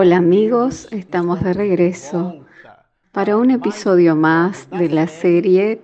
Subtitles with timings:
[0.00, 2.46] Hola amigos, estamos de regreso
[3.10, 5.80] para un episodio más de la serie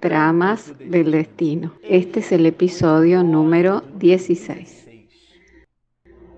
[0.00, 1.72] Tramas del Destino.
[1.88, 4.88] Este es el episodio número 16.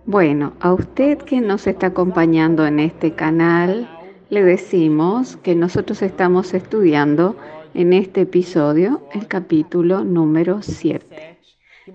[0.05, 3.89] Bueno, a usted que nos está acompañando en este canal,
[4.29, 7.37] le decimos que nosotros estamos estudiando
[7.73, 11.39] en este episodio el capítulo número 7,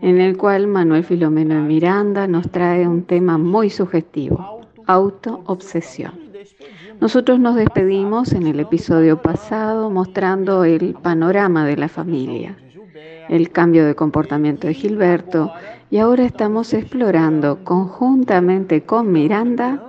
[0.02, 6.28] en el cual Manuel Filomeno de Miranda nos trae un tema muy sugestivo, autoobsesión.
[7.00, 12.58] Nosotros nos despedimos en el episodio pasado mostrando el panorama de la familia,
[13.30, 15.52] el cambio de comportamiento de Gilberto
[15.92, 19.84] y ahora estamos explorando conjuntamente con Miranda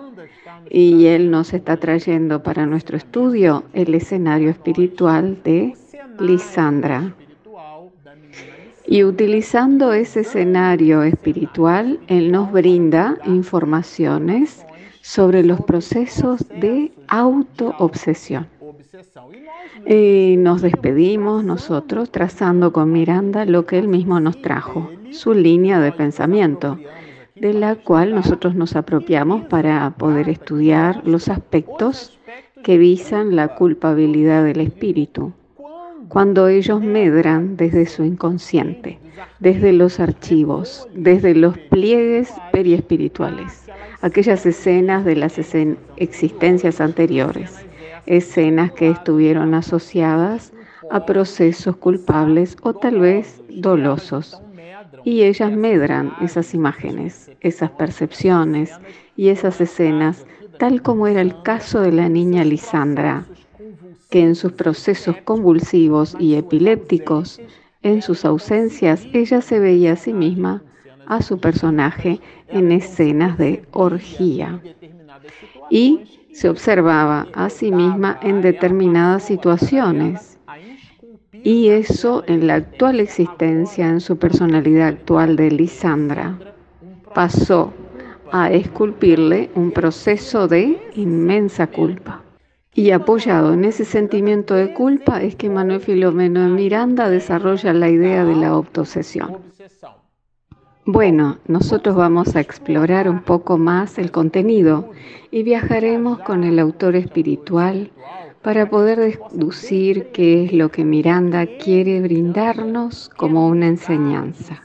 [0.71, 5.75] y él nos está trayendo para nuestro estudio el escenario espiritual de
[6.21, 7.15] Lisandra.
[8.87, 14.65] Y utilizando ese escenario espiritual, él nos brinda informaciones
[15.09, 18.47] sobre los procesos de autoobsesión.
[19.87, 25.81] Y nos despedimos nosotros trazando con Miranda lo que él mismo nos trajo, su línea
[25.81, 26.79] de pensamiento
[27.35, 32.19] de la cual nosotros nos apropiamos para poder estudiar los aspectos
[32.63, 35.33] que visan la culpabilidad del espíritu,
[36.09, 38.99] cuando ellos medran desde su inconsciente,
[39.41, 43.69] desde los archivos, desde los pliegues periespirituales,
[44.01, 45.39] aquellas escenas de las
[45.97, 47.55] existencias anteriores,
[48.07, 50.53] escenas que estuvieron asociadas
[50.91, 54.41] a procesos culpables o tal vez dolosos.
[55.05, 58.73] Y ellas medran esas imágenes, esas percepciones
[59.17, 60.27] y esas escenas,
[60.59, 63.25] tal como era el caso de la niña Lisandra,
[64.11, 67.41] que en sus procesos convulsivos y epilépticos,
[67.83, 70.63] en sus ausencias, ella se veía a sí misma,
[71.07, 74.61] a su personaje, en escenas de orgía.
[75.71, 80.39] Y se observaba a sí misma en determinadas situaciones
[81.45, 86.39] y eso en la actual existencia, en su personalidad actual de Lisandra,
[87.15, 87.73] pasó
[88.33, 92.23] a esculpirle un proceso de inmensa culpa.
[92.79, 98.25] Y apoyado en ese sentimiento de culpa es que Manuel Filomeno Miranda desarrolla la idea
[98.25, 99.39] de la autosesión.
[100.85, 104.93] Bueno, nosotros vamos a explorar un poco más el contenido
[105.33, 107.91] y viajaremos con el autor espiritual
[108.43, 114.63] para poder deducir qué es lo que Miranda quiere brindarnos como una enseñanza,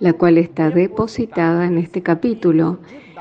[0.00, 2.80] la cual está depositada en este capítulo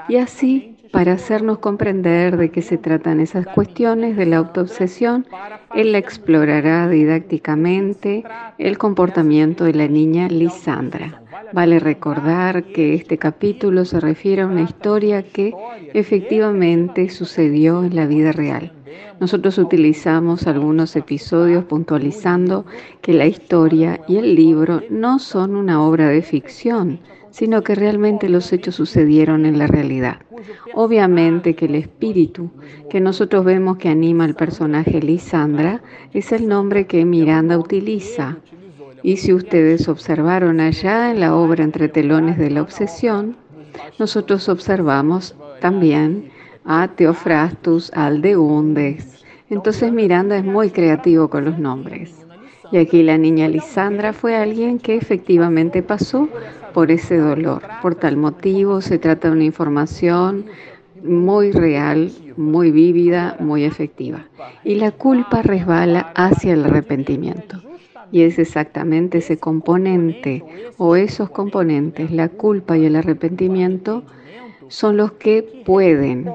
[0.10, 5.28] y así para hacernos comprender de qué se tratan esas cuestiones de la autoobsesión,
[5.74, 8.24] él explorará didácticamente
[8.58, 11.22] el comportamiento de la niña Lisandra.
[11.52, 15.54] Vale recordar que este capítulo se refiere a una historia que
[15.94, 18.72] efectivamente sucedió en la vida real.
[19.20, 22.66] Nosotros utilizamos algunos episodios puntualizando
[23.02, 27.02] que la historia y el libro no son una obra de ficción,
[27.36, 30.20] sino que realmente los hechos sucedieron en la realidad.
[30.74, 32.50] Obviamente que el espíritu
[32.90, 35.82] que nosotros vemos que anima al personaje Lisandra
[36.14, 38.38] es el nombre que Miranda utiliza.
[39.04, 43.36] Y si ustedes observaron allá en la obra Entre telones de la obsesión,
[44.00, 46.30] nosotros observamos también
[46.64, 49.26] a Teofrastus Aldeundes.
[49.50, 52.16] Entonces Miranda es muy creativo con los nombres.
[52.72, 56.30] Y aquí la niña Lisandra fue alguien que efectivamente pasó
[56.76, 57.62] por ese dolor.
[57.82, 60.46] Por tal motivo se trata de una información
[61.02, 64.26] muy real, muy vívida, muy efectiva.
[64.66, 67.62] Y la culpa resbala hacia el arrepentimiento.
[68.12, 70.44] Y es exactamente ese componente
[70.78, 74.04] o esos componentes, la culpa y el arrepentimiento,
[74.68, 76.30] son los que pueden,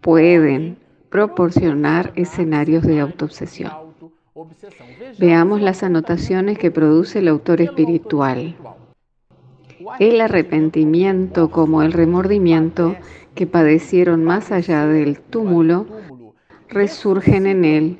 [0.00, 0.78] pueden
[1.10, 3.72] proporcionar escenarios de autoobsesión.
[5.18, 8.56] Veamos las anotaciones que produce el autor espiritual.
[9.98, 12.96] El arrepentimiento como el remordimiento
[13.34, 15.86] que padecieron más allá del túmulo
[16.68, 17.98] resurgen en él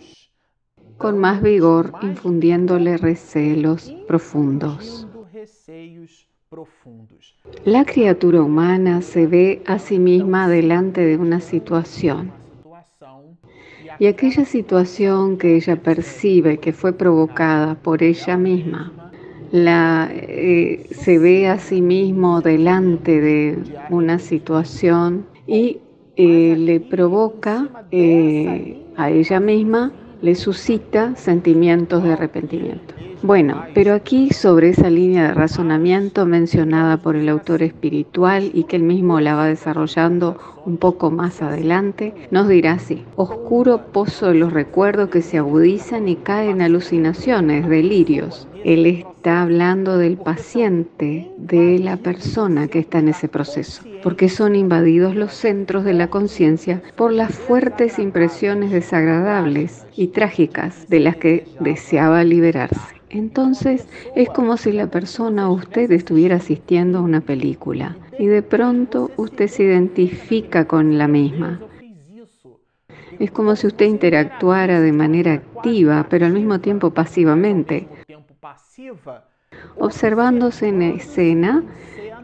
[0.96, 5.06] con más vigor, infundiéndole recelos profundos.
[7.64, 12.32] La criatura humana se ve a sí misma delante de una situación
[13.98, 19.03] y aquella situación que ella percibe que fue provocada por ella misma
[19.54, 25.78] la, eh, se ve a sí mismo delante de una situación y
[26.16, 29.92] eh, le provoca eh, a ella misma
[30.22, 32.96] le suscita sentimientos de arrepentimiento.
[33.24, 38.76] Bueno, pero aquí sobre esa línea de razonamiento mencionada por el autor espiritual y que
[38.76, 40.36] él mismo la va desarrollando
[40.66, 46.06] un poco más adelante, nos dirá así, oscuro pozo de los recuerdos que se agudizan
[46.06, 48.46] y caen alucinaciones, delirios.
[48.62, 54.54] Él está hablando del paciente, de la persona que está en ese proceso, porque son
[54.54, 61.16] invadidos los centros de la conciencia por las fuertes impresiones desagradables y trágicas de las
[61.16, 62.94] que deseaba liberarse.
[63.14, 68.42] Entonces es como si la persona o usted estuviera asistiendo a una película y de
[68.42, 71.60] pronto usted se identifica con la misma.
[73.20, 77.86] Es como si usted interactuara de manera activa, pero al mismo tiempo pasivamente,
[79.78, 81.62] observándose en escena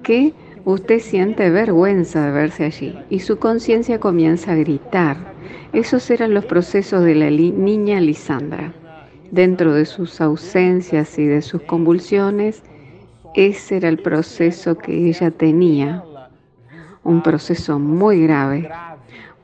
[0.03, 0.35] que
[0.65, 5.17] usted siente vergüenza de verse allí y su conciencia comienza a gritar.
[5.73, 8.75] Esos eran los procesos de la niña Lisandra.
[9.31, 12.63] Dentro de sus ausencias y de sus convulsiones,
[13.35, 16.03] ese era el proceso que ella tenía,
[17.05, 18.69] un proceso muy grave,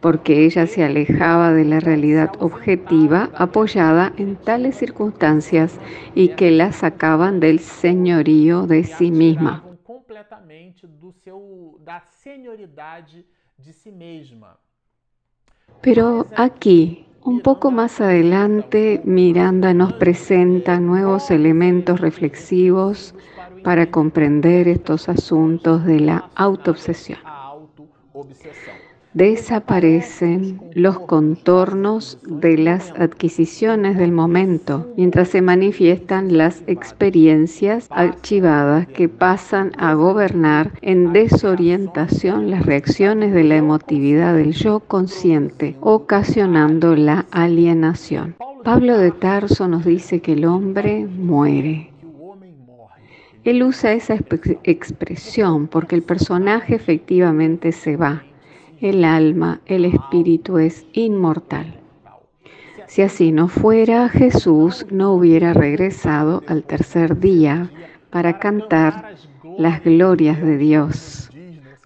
[0.00, 5.78] porque ella se alejaba de la realidad objetiva apoyada en tales circunstancias
[6.14, 9.62] y que la sacaban del señorío de sí misma.
[15.86, 23.14] Pero aquí, un poco más adelante, Miranda nos presenta nuevos elementos reflexivos
[23.62, 27.20] para comprender estos asuntos de la autoobsesión.
[29.16, 39.08] Desaparecen los contornos de las adquisiciones del momento, mientras se manifiestan las experiencias archivadas que
[39.08, 47.24] pasan a gobernar en desorientación las reacciones de la emotividad del yo consciente, ocasionando la
[47.30, 48.36] alienación.
[48.64, 51.90] Pablo de Tarso nos dice que el hombre muere.
[53.44, 54.18] Él usa esa
[54.64, 58.22] expresión porque el personaje efectivamente se va
[58.80, 61.80] el alma, el espíritu es inmortal.
[62.86, 67.70] Si así no fuera, Jesús no hubiera regresado al tercer día
[68.10, 69.16] para cantar
[69.58, 71.30] las glorias de Dios,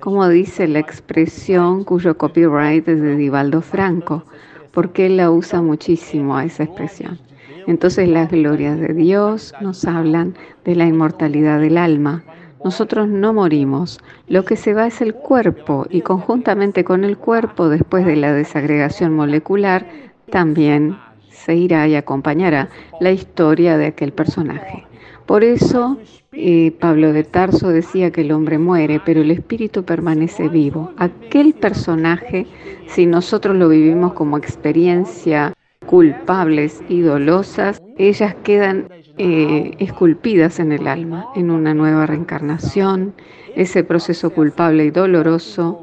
[0.00, 4.24] como dice la expresión cuyo copyright es de Divaldo Franco,
[4.72, 7.18] porque él la usa muchísimo a esa expresión.
[7.66, 10.34] Entonces las glorias de Dios nos hablan
[10.64, 12.24] de la inmortalidad del alma,
[12.64, 17.68] nosotros no morimos, lo que se va es el cuerpo y conjuntamente con el cuerpo,
[17.68, 19.86] después de la desagregación molecular,
[20.30, 20.96] también
[21.30, 22.68] se irá y acompañará
[23.00, 24.86] la historia de aquel personaje.
[25.26, 25.98] Por eso
[26.32, 30.92] eh, Pablo de Tarso decía que el hombre muere, pero el espíritu permanece vivo.
[30.96, 32.46] Aquel personaje,
[32.88, 35.52] si nosotros lo vivimos como experiencia
[35.86, 38.88] culpables y dolosas, ellas quedan
[39.18, 43.14] eh, esculpidas en el alma, en una nueva reencarnación.
[43.56, 45.82] Ese proceso culpable y doloroso,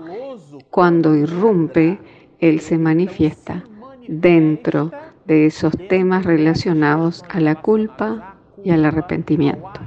[0.69, 1.99] cuando irrumpe,
[2.39, 3.63] él se manifiesta
[4.07, 4.91] dentro
[5.25, 9.81] de esos temas relacionados a la culpa y al arrepentimiento.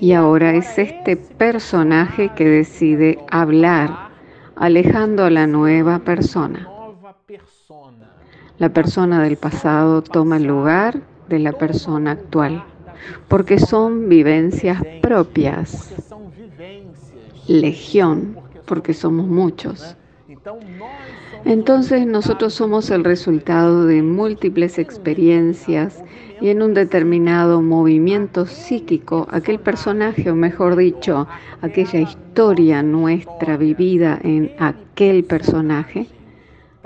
[0.00, 4.10] Y ahora es este personaje que decide hablar,
[4.56, 6.73] alejando a la nueva persona.
[8.58, 12.62] La persona del pasado toma el lugar de la persona actual,
[13.26, 15.92] porque son vivencias propias.
[17.48, 19.96] Legión, porque somos muchos.
[21.44, 26.04] Entonces nosotros somos el resultado de múltiples experiencias
[26.40, 31.26] y en un determinado movimiento psíquico, aquel personaje, o mejor dicho,
[31.60, 36.06] aquella historia nuestra vivida en aquel personaje,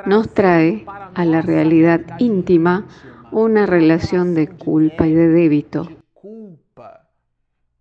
[0.06, 2.86] nos trae a la realidad íntima
[3.30, 5.88] una relación de culpa y de débito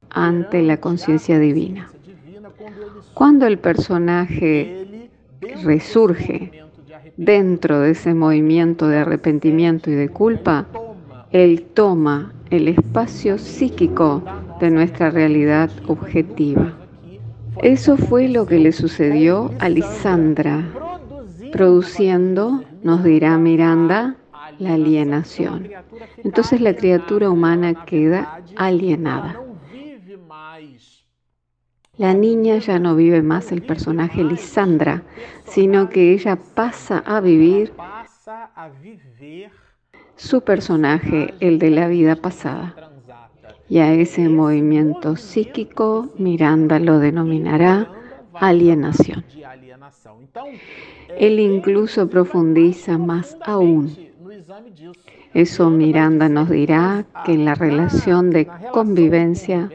[0.10, 1.90] ante la conciencia divina.
[3.14, 5.10] Cuando el personaje
[5.64, 6.64] resurge
[7.18, 10.66] dentro de ese movimiento de arrepentimiento y de culpa,
[11.32, 14.24] él toma el espacio psíquico
[14.60, 16.74] de nuestra realidad objetiva.
[17.62, 20.64] Eso fue lo que le sucedió a Lisandra
[21.52, 24.16] produciendo, nos dirá Miranda,
[24.60, 25.70] la alienación.
[26.24, 29.40] Entonces la criatura humana queda alienada.
[31.98, 35.04] La niña ya no vive más el personaje Lisandra,
[35.46, 37.74] sino que ella pasa a vivir
[40.16, 42.76] su personaje, el de la vida pasada.
[43.70, 47.92] Y a ese movimiento psíquico Miranda lo denominará
[48.34, 49.26] alienación.
[51.18, 53.96] Él incluso profundiza más aún.
[55.34, 59.70] Eso Miranda nos dirá que en la relación de convivencia,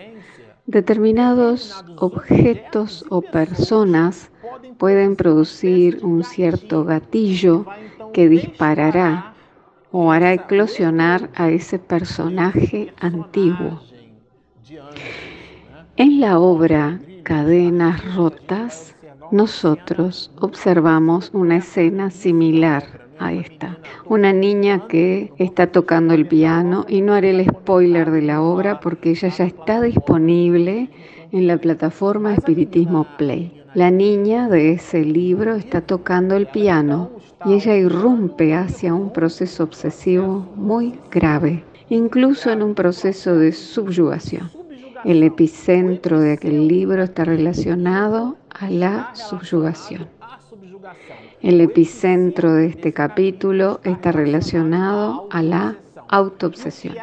[0.66, 4.30] determinados objetos o personas
[4.78, 7.66] pueden producir un cierto gatillo
[8.12, 9.35] que disparará
[9.90, 13.80] o hará eclosionar a ese personaje antiguo.
[15.97, 18.97] En la obra Cadenas Rotas,
[19.32, 23.78] nosotros observamos una escena similar a esta.
[24.04, 28.78] Una niña que está tocando el piano y no haré el spoiler de la obra
[28.80, 30.90] porque ella ya está disponible
[31.32, 33.62] en la plataforma Espiritismo Play.
[33.74, 37.10] La niña de ese libro está tocando el piano
[37.46, 44.62] y ella irrumpe hacia un proceso obsesivo muy grave, incluso en un proceso de subyugación.
[45.04, 50.06] El epicentro de aquel libro está relacionado a la subyugación.
[51.40, 55.76] El epicentro de este capítulo está relacionado a la
[56.09, 56.94] autoobsesión.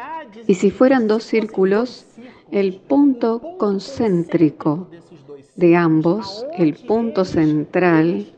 [0.46, 2.06] Y si fueran dos círculos,
[2.50, 4.88] el punto concéntrico
[5.56, 8.32] de ambos, el punto central,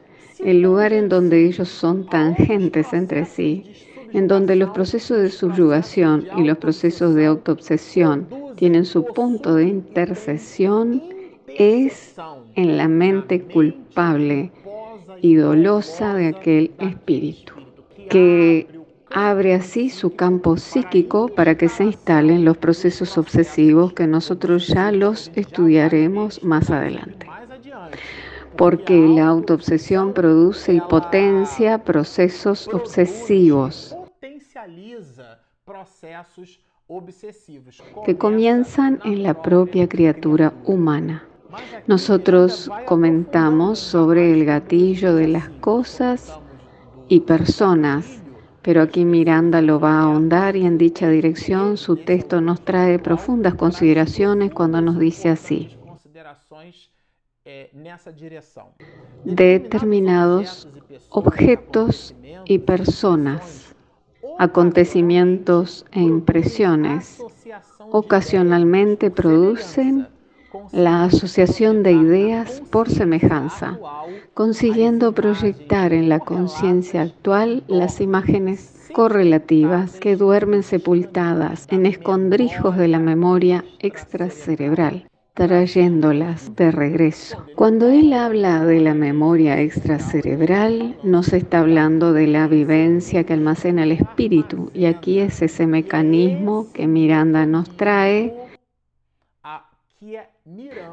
[0.45, 3.65] el lugar en donde ellos son tangentes entre sí,
[4.13, 9.65] en donde los procesos de subyugación y los procesos de autoobsesión tienen su punto de
[9.65, 11.03] intercesión,
[11.49, 12.15] es
[12.55, 14.53] en la mente culpable
[15.21, 17.55] y dolosa de aquel espíritu,
[18.09, 18.69] que
[19.11, 24.93] abre así su campo psíquico para que se instalen los procesos obsesivos que nosotros ya
[24.93, 27.27] los estudiaremos más adelante.
[28.57, 33.97] Porque la autoobsesión produce y potencia procesos obsesivos
[38.05, 41.25] que comienzan en la propia criatura humana.
[41.87, 46.39] Nosotros comentamos sobre el gatillo de las cosas
[47.09, 48.23] y personas,
[48.63, 52.99] pero aquí Miranda lo va a ahondar y en dicha dirección su texto nos trae
[52.99, 55.77] profundas consideraciones cuando nos dice así.
[59.25, 60.69] Determinados
[61.11, 63.62] objetos y personas,
[64.39, 67.23] acontecimientos e impresiones
[67.91, 70.09] ocasionalmente producen
[70.71, 73.79] la asociación de ideas por semejanza,
[74.35, 82.89] consiguiendo proyectar en la conciencia actual las imágenes correlativas que duermen sepultadas en escondrijos de
[82.89, 87.45] la memoria extracerebral trayéndolas de regreso.
[87.57, 93.33] Cuando él habla de la memoria extracerebral, no se está hablando de la vivencia que
[93.33, 98.35] almacena el espíritu, y aquí es ese mecanismo que Miranda nos trae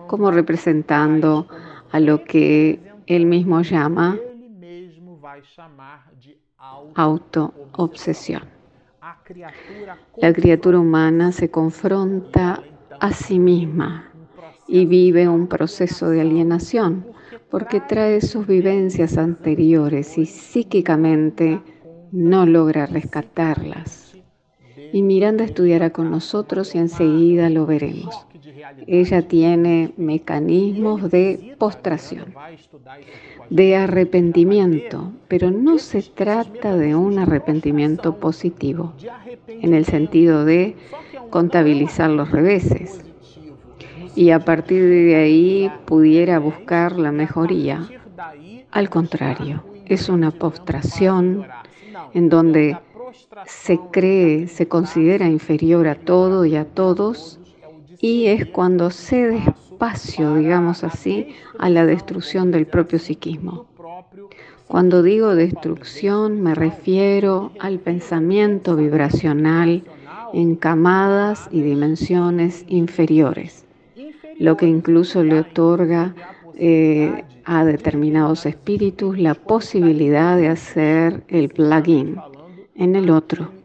[0.07, 1.47] como representando
[1.91, 4.17] a lo que él mismo llama
[6.95, 8.43] autoobsesión.
[10.17, 12.61] La criatura humana se confronta
[12.99, 14.08] a sí misma
[14.69, 17.05] y vive un proceso de alienación
[17.49, 21.59] porque trae sus vivencias anteriores y psíquicamente
[22.11, 24.15] no logra rescatarlas.
[24.93, 28.25] Y Miranda estudiará con nosotros y enseguida lo veremos.
[28.87, 32.33] Ella tiene mecanismos de postración,
[33.49, 38.93] de arrepentimiento, pero no se trata de un arrepentimiento positivo,
[39.47, 40.75] en el sentido de
[41.29, 43.08] contabilizar los reveses.
[44.15, 47.87] Y a partir de ahí pudiera buscar la mejoría.
[48.71, 51.45] Al contrario, es una postración
[52.13, 52.77] en donde
[53.45, 57.39] se cree, se considera inferior a todo y a todos
[57.99, 63.65] y es cuando cede espacio, digamos así, a la destrucción del propio psiquismo.
[64.67, 69.83] Cuando digo destrucción me refiero al pensamiento vibracional
[70.33, 73.65] en camadas y dimensiones inferiores,
[74.39, 76.15] lo que incluso le otorga
[76.55, 82.17] eh, a determinados espíritus la posibilidad de hacer el plugin
[82.75, 83.59] en el otro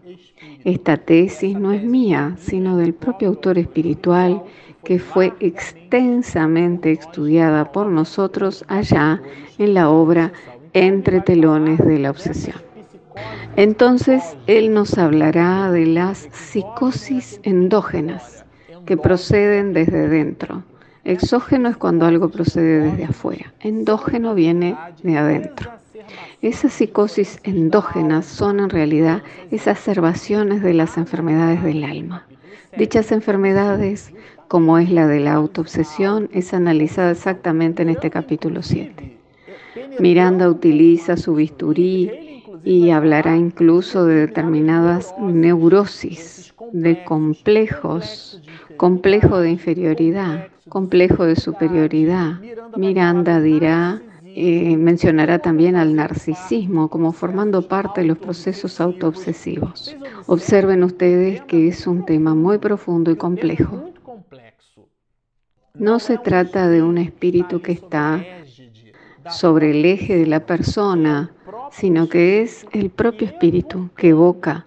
[0.64, 4.42] esta tesis no es mía, sino del propio autor espiritual
[4.82, 9.20] que fue extensamente estudiada por nosotros allá
[9.58, 10.32] en la obra
[10.72, 12.56] Entre telones de la obsesión.
[13.54, 18.43] Entonces, él nos hablará de las psicosis endógenas
[18.86, 20.62] que proceden desde dentro.
[21.04, 23.52] Exógeno es cuando algo procede desde afuera.
[23.60, 25.70] Endógeno viene de adentro.
[26.40, 32.26] Esas psicosis endógenas son en realidad exacerbaciones de las enfermedades del alma.
[32.76, 34.12] Dichas enfermedades,
[34.48, 39.16] como es la de la autoobsesión, es analizada exactamente en este capítulo 7.
[40.00, 42.10] Miranda utiliza su bisturí
[42.64, 48.40] y hablará incluso de determinadas neurosis, de complejos,
[48.76, 52.40] complejo de inferioridad, complejo de superioridad.
[52.76, 59.96] Miranda dirá, eh, mencionará también al narcisismo como formando parte de los procesos autoobsesivos.
[60.26, 63.92] Observen ustedes que es un tema muy profundo y complejo.
[65.74, 68.24] No se trata de un espíritu que está
[69.30, 71.32] sobre el eje de la persona,
[71.70, 74.66] sino que es el propio espíritu que evoca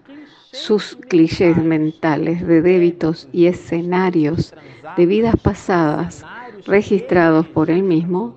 [0.52, 4.54] sus clichés mentales de débitos y escenarios
[4.96, 6.24] de vidas pasadas
[6.66, 8.36] registrados por él mismo.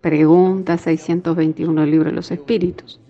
[0.00, 3.00] Pregunta 621 libro de los espíritus.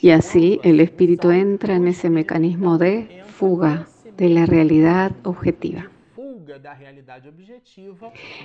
[0.00, 3.86] Y así el espíritu entra en ese mecanismo de fuga
[4.16, 5.91] de la realidad objetiva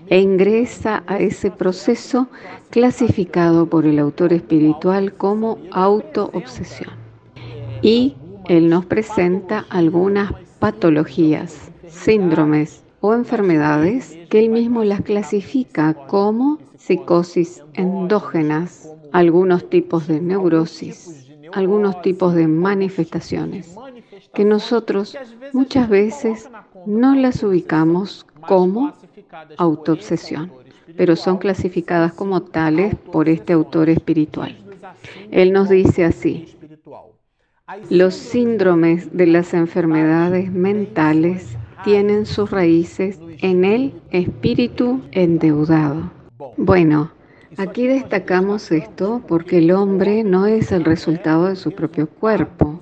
[0.08, 2.28] e ingresa a ese proceso
[2.70, 6.94] clasificado por el autor espiritual como autoobsesión.
[7.82, 16.60] Y él nos presenta algunas patologías, síndromes o enfermedades que él mismo las clasifica como
[16.78, 23.78] psicosis endógenas, algunos tipos de neurosis, algunos tipos de manifestaciones
[24.34, 25.18] que nosotros
[25.54, 26.50] muchas veces
[26.86, 28.94] no las ubicamos como
[29.58, 30.52] autoobsesión,
[30.96, 34.58] pero son clasificadas como tales por este autor espiritual.
[35.32, 36.56] Él nos dice así,
[37.90, 46.12] los síndromes de las enfermedades mentales tienen sus raíces en el espíritu endeudado.
[46.56, 47.12] Bueno,
[47.58, 52.77] aquí destacamos esto porque el hombre no es el resultado de su propio cuerpo,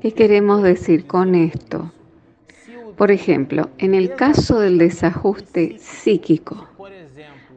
[0.00, 1.92] ¿Qué queremos decir con esto?
[2.96, 6.66] Por ejemplo, en el caso del desajuste psíquico,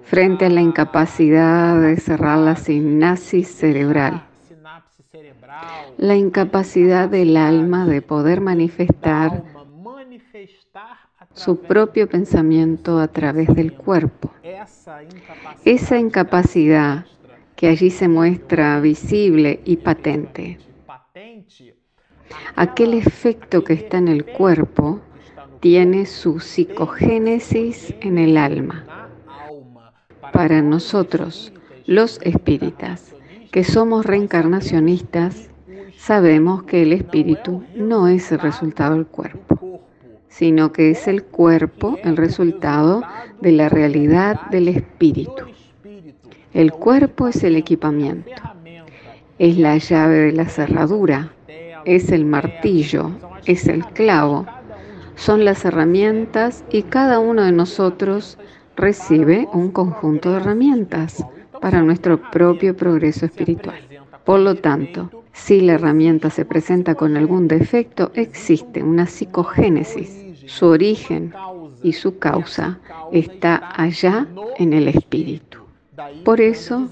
[0.04, 4.24] frente a la incapacidad de cerrar la sinapsis cerebral,
[5.98, 9.44] la incapacidad del alma de poder manifestar
[11.34, 14.32] su propio pensamiento a través del cuerpo.
[15.66, 17.06] Esa incapacidad
[17.56, 20.60] que allí se muestra visible y patente
[22.56, 25.00] Aquel efecto que está en el cuerpo
[25.60, 28.86] tiene su psicogénesis en el alma.
[30.34, 31.54] Para nosotros,
[31.86, 33.16] los espíritas,
[33.52, 35.50] que somos reencarnacionistas,
[35.98, 39.82] sabemos que el espíritu no es el resultado del cuerpo,
[40.28, 43.04] sino que es el cuerpo el resultado
[43.42, 45.46] de la realidad del espíritu.
[46.54, 48.30] El cuerpo es el equipamiento,
[49.40, 51.34] es la llave de la cerradura,
[51.86, 53.12] es el martillo,
[53.46, 54.46] es el clavo,
[55.16, 58.38] son las herramientas y cada uno de nosotros
[58.76, 61.26] recibe un conjunto de herramientas
[61.60, 63.80] para nuestro propio progreso espiritual.
[64.24, 70.26] Por lo tanto, si la herramienta se presenta con algún defecto, existe una psicogénesis.
[70.46, 71.34] Su origen
[71.84, 72.80] y su causa
[73.12, 75.67] está allá en el espíritu.
[76.24, 76.88] Por eso,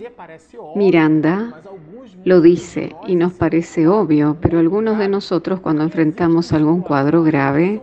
[0.75, 1.61] Miranda
[2.23, 7.81] lo dice y nos parece obvio, pero algunos de nosotros cuando enfrentamos algún cuadro grave,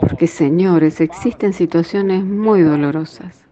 [0.00, 3.44] porque señores, existen situaciones muy dolorosas.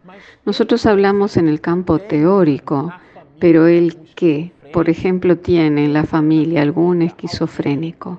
[0.44, 2.92] Nosotros hablamos en el campo teórico,
[3.38, 8.18] pero el que, por ejemplo, tiene en la familia algún esquizofrénico,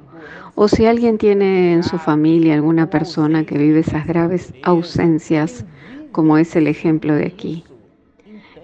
[0.56, 5.66] o si alguien tiene en su familia alguna persona que vive esas graves ausencias,
[6.12, 7.64] como es el ejemplo de aquí,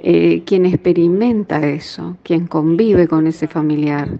[0.01, 4.19] eh, quien experimenta eso, quien convive con ese familiar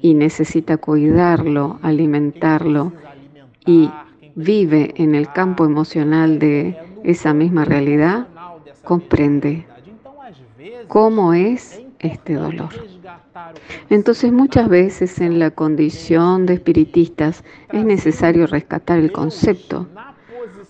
[0.00, 2.92] y necesita cuidarlo, alimentarlo
[3.64, 3.90] y
[4.34, 8.26] vive en el campo emocional de esa misma realidad,
[8.82, 9.66] comprende
[10.88, 12.68] cómo es este dolor.
[13.90, 19.86] Entonces muchas veces en la condición de espiritistas es necesario rescatar el concepto.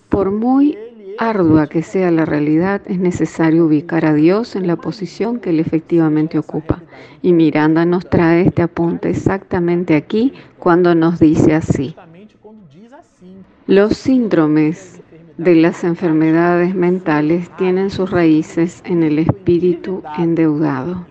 [0.09, 0.77] Por muy
[1.19, 5.59] ardua que sea la realidad, es necesario ubicar a Dios en la posición que Él
[5.59, 6.81] efectivamente ocupa.
[7.21, 11.95] Y Miranda nos trae este apunte exactamente aquí cuando nos dice así.
[13.67, 15.01] Los síndromes
[15.37, 21.05] de las enfermedades mentales tienen sus raíces en el espíritu endeudado.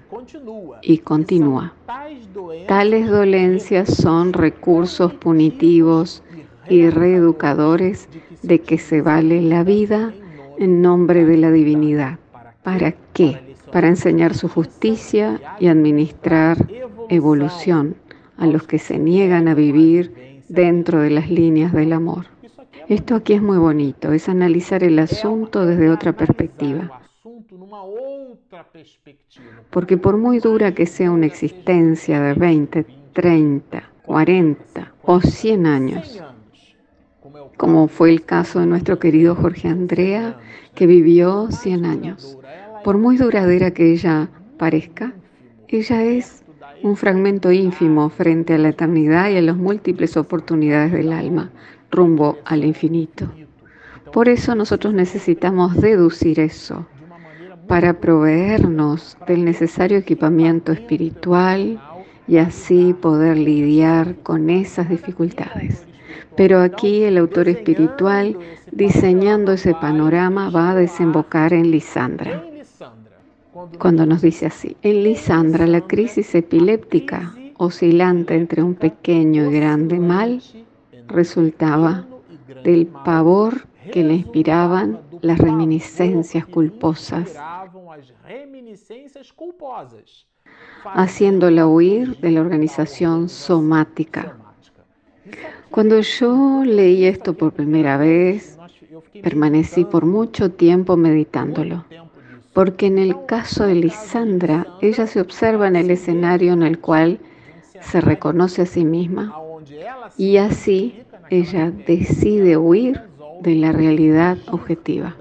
[0.82, 1.74] Y continúa.
[2.68, 6.22] Tales dolencias son recursos punitivos
[6.68, 8.08] y reeducadores
[8.46, 10.12] de que se vale la vida
[10.58, 12.18] en nombre de la divinidad.
[12.62, 13.56] ¿Para qué?
[13.72, 16.58] Para enseñar su justicia y administrar
[17.08, 17.96] evolución
[18.36, 22.26] a los que se niegan a vivir dentro de las líneas del amor.
[22.88, 27.00] Esto aquí es muy bonito, es analizar el asunto desde otra perspectiva.
[29.70, 36.22] Porque por muy dura que sea una existencia de 20, 30, 40 o 100 años,
[37.56, 40.38] como fue el caso de nuestro querido Jorge Andrea,
[40.74, 42.38] que vivió 100 años,
[42.82, 45.14] por muy duradera que ella parezca,
[45.68, 46.44] ella es
[46.82, 51.50] un fragmento ínfimo frente a la eternidad y a las múltiples oportunidades del alma
[51.90, 53.26] rumbo al infinito.
[54.12, 56.86] Por eso nosotros necesitamos deducir eso
[57.66, 61.80] para proveernos del necesario equipamiento espiritual
[62.28, 65.86] y así poder lidiar con esas dificultades.
[66.36, 68.36] Pero aquí el autor espiritual,
[68.72, 72.42] diseñando ese panorama, va a desembocar en Lisandra.
[73.78, 79.98] Cuando nos dice así, en Lisandra la crisis epiléptica oscilante entre un pequeño y grande
[79.98, 80.42] mal
[81.06, 82.04] resultaba
[82.64, 87.36] del pavor que le inspiraban las reminiscencias culposas,
[90.84, 94.36] haciéndola huir de la organización somática.
[95.74, 98.56] Cuando yo leí esto por primera vez,
[99.24, 101.84] permanecí por mucho tiempo meditándolo,
[102.52, 107.18] porque en el caso de Lisandra, ella se observa en el escenario en el cual
[107.80, 109.36] se reconoce a sí misma
[110.16, 110.94] y así
[111.28, 113.00] ella decide huir
[113.40, 115.16] de la realidad objetiva.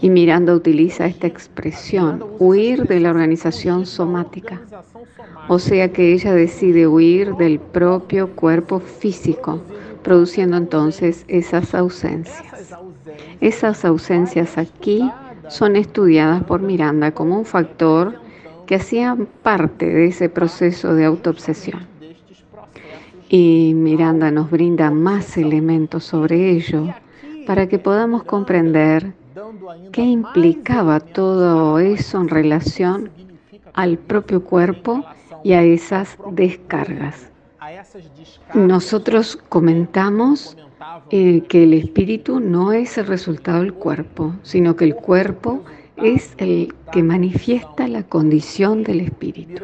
[0.00, 4.60] Y Miranda utiliza esta expresión, huir de la organización somática.
[5.48, 9.60] O sea que ella decide huir del propio cuerpo físico,
[10.02, 12.44] produciendo entonces esas ausencias.
[13.40, 15.10] Esas ausencias aquí
[15.48, 18.14] son estudiadas por Miranda como un factor
[18.66, 21.86] que hacían parte de ese proceso de autoobsesión.
[23.28, 26.94] Y Miranda nos brinda más elementos sobre ello
[27.46, 29.12] para que podamos comprender
[29.92, 33.10] qué implicaba todo eso en relación
[33.74, 35.04] al propio cuerpo
[35.44, 37.30] y a esas descargas.
[38.54, 40.56] Nosotros comentamos
[41.10, 45.64] eh, que el espíritu no es el resultado del cuerpo, sino que el cuerpo
[45.96, 49.62] es el que manifiesta la condición del espíritu.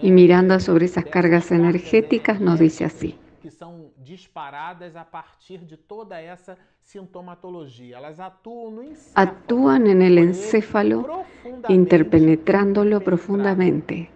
[0.00, 3.16] Y mirando sobre esas cargas energéticas nos dice así.
[3.44, 7.98] Que são disparadas a partir de toda essa sintomatologia.
[7.98, 8.82] Elas atuam no
[9.14, 11.26] Actúan en el encéfalo,
[11.68, 14.08] interpenetrándolo profundamente.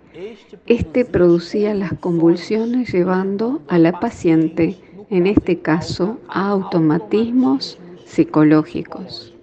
[0.66, 4.78] Este producía las convulsiones llevando a la paciente,
[5.10, 9.34] en este caso, a automatismos psicológicos.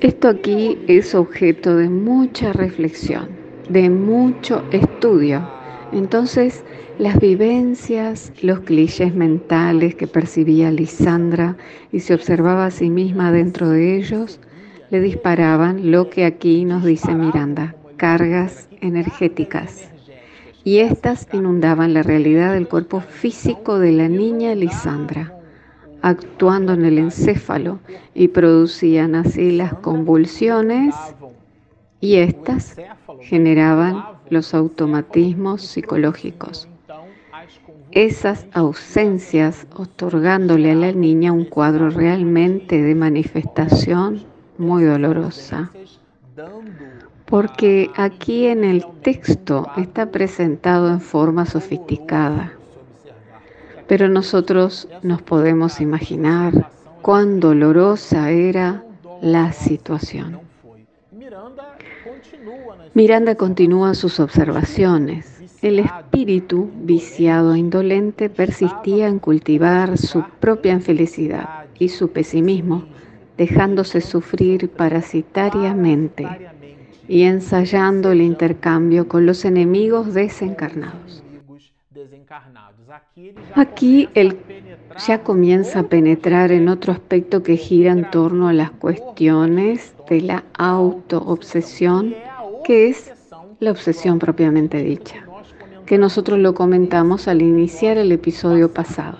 [0.00, 3.28] Esto aquí es objeto de mucha reflexión,
[3.68, 5.48] de mucho estudio.
[5.92, 6.64] Entonces,
[6.98, 11.56] las vivencias, los clichés mentales que percibía Lisandra
[11.90, 14.38] y se observaba a sí misma dentro de ellos,
[14.90, 19.90] le disparaban lo que aquí nos dice Miranda, cargas energéticas.
[20.62, 25.36] Y estas inundaban la realidad del cuerpo físico de la niña Lisandra,
[26.00, 27.80] actuando en el encéfalo
[28.14, 30.94] y producían así las convulsiones
[32.00, 32.76] y estas
[33.20, 36.68] generaban los automatismos psicológicos
[37.94, 44.24] esas ausencias, otorgándole a la niña un cuadro realmente de manifestación
[44.58, 45.70] muy dolorosa.
[47.24, 52.52] Porque aquí en el texto está presentado en forma sofisticada,
[53.86, 56.68] pero nosotros nos podemos imaginar
[57.00, 58.82] cuán dolorosa era
[59.22, 60.40] la situación.
[62.92, 65.33] Miranda continúa sus observaciones
[65.64, 72.84] el espíritu viciado e indolente persistía en cultivar su propia infelicidad y su pesimismo,
[73.38, 76.26] dejándose sufrir parasitariamente
[77.08, 81.22] y ensayando el intercambio con los enemigos desencarnados.
[83.54, 84.36] Aquí él
[85.06, 90.20] ya comienza a penetrar en otro aspecto que gira en torno a las cuestiones de
[90.20, 92.14] la autoobsesión,
[92.64, 93.10] que es
[93.60, 95.23] la obsesión propiamente dicha
[95.86, 99.18] que nosotros lo comentamos al iniciar el episodio pasado.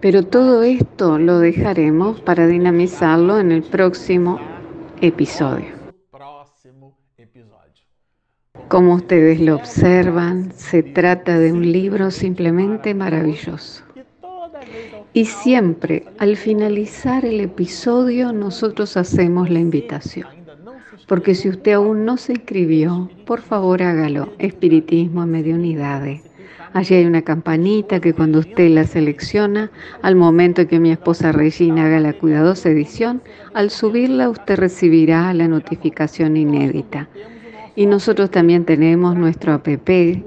[0.00, 4.40] Pero todo esto lo dejaremos para dinamizarlo en el próximo
[5.00, 5.80] episodio.
[8.68, 13.84] Como ustedes lo observan, se trata de un libro simplemente maravilloso.
[15.12, 20.41] Y siempre al finalizar el episodio nosotros hacemos la invitación
[21.06, 24.32] porque si usted aún no se inscribió, por favor hágalo.
[24.38, 26.22] Espiritismo en Mediunidades.
[26.74, 31.84] Allí hay una campanita que cuando usted la selecciona, al momento que mi esposa Regina
[31.84, 33.20] haga la cuidadosa edición,
[33.52, 37.08] al subirla usted recibirá la notificación inédita.
[37.76, 39.66] Y nosotros también tenemos nuestro app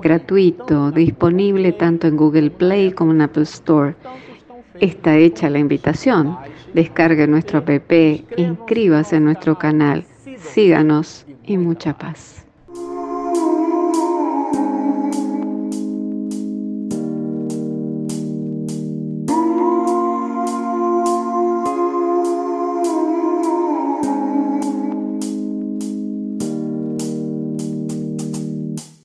[0.02, 3.96] gratuito, disponible tanto en Google Play como en Apple Store.
[4.80, 6.38] Está hecha la invitación.
[6.74, 7.92] Descargue nuestro app,
[8.38, 10.06] inscríbase en nuestro canal,
[10.46, 12.45] síganos y mucha paz.